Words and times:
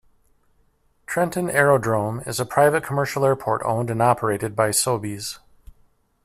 Trenton 1.05 1.47
Aerodrome 1.47 2.23
is 2.27 2.39
a 2.39 2.43
private 2.47 2.83
commercial 2.83 3.23
airport 3.23 3.61
owned 3.63 3.91
and 3.91 4.01
operated 4.01 4.55
by 4.55 4.69
Sobeys. 4.69 5.37